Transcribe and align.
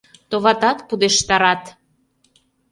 Товатат, 0.29 0.77
пудештарат. 0.87 1.63